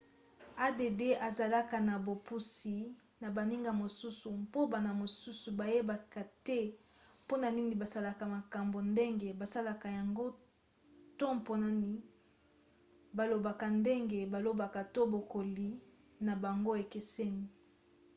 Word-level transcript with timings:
add 0.67 0.79
ezalaka 1.27 1.77
na 1.87 1.95
bopusi 2.05 2.77
na 3.21 3.27
baninga 3.35 3.71
mosusu 3.81 4.27
mpo 4.43 4.59
bana 4.73 4.89
mosusu 5.01 5.47
bayebaka 5.59 6.21
te 6.45 6.59
mpona 7.23 7.47
nini 7.55 7.73
basalaka 7.81 8.23
makambo 8.35 8.77
ndenge 8.91 9.29
basalaka 9.39 9.87
yango 9.97 10.25
to 11.17 11.25
mpona 11.39 11.67
nani 11.73 11.93
balobaka 13.17 13.65
ndenge 13.79 14.19
balobaka 14.33 14.81
to 14.93 15.01
bokoli 15.11 15.69
na 16.25 16.33
bango 16.43 16.71
ekeseni 16.83 17.45